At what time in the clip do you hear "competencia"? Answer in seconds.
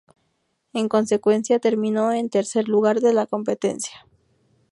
3.27-4.07